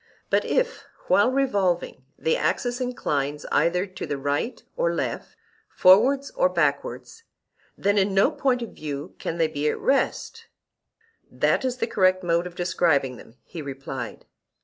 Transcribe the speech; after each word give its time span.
But 0.31 0.43
if, 0.45 0.85
while 1.09 1.29
revolving, 1.31 2.05
the 2.17 2.35
axis 2.35 2.81
inclines 2.81 3.45
either 3.51 3.85
to 3.85 4.07
the 4.07 4.17
right 4.17 4.63
or 4.75 4.95
left, 4.95 5.35
forwards 5.69 6.31
or 6.31 6.49
backwards, 6.49 7.21
then 7.77 7.99
in 7.99 8.11
no 8.11 8.31
point 8.31 8.63
of 8.63 8.71
view 8.71 9.13
can 9.19 9.37
they 9.37 9.47
be 9.47 9.69
at 9.69 9.77
rest. 9.79 10.47
That 11.29 11.63
is 11.63 11.77
the 11.77 11.85
correct 11.85 12.23
mode 12.23 12.47
of 12.47 12.55
describing 12.55 13.17
them, 13.17 13.35
he 13.43 13.61
replied. 13.61 14.25